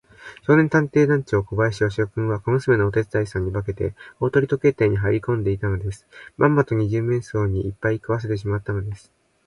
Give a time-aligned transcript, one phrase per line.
[0.47, 6.07] 少年探偵団長小林芳雄君は、小娘のお手伝いさんに化けて、大鳥時計店にはいりこんでいたのです。
[6.37, 9.11] まんまと二十面相にいっぱい食わせてしまったのです。